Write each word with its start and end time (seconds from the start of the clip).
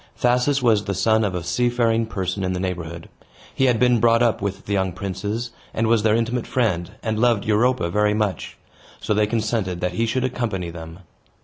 Thasus 0.17 0.63
was 0.63 0.85
the 0.85 0.95
son 0.95 1.23
of 1.23 1.35
a 1.35 1.43
seafaring 1.43 2.07
person 2.07 2.43
in 2.43 2.53
the 2.53 2.59
neighborhood; 2.59 3.07
he 3.53 3.65
had 3.65 3.79
been 3.79 3.99
brought 3.99 4.23
up 4.23 4.41
with 4.41 4.65
the 4.65 4.73
young 4.73 4.93
princes, 4.93 5.51
and 5.75 5.85
was 5.85 6.01
their 6.01 6.15
intimate 6.15 6.47
friend, 6.47 6.89
and 7.03 7.19
loved 7.19 7.45
Europa 7.45 7.87
very 7.91 8.15
much; 8.15 8.57
so 8.99 9.13
they 9.13 9.27
consented 9.27 9.79
that 9.79 9.91
he 9.93 10.07
should 10.07 10.23
accompany 10.23 10.71
them. 10.71 11.01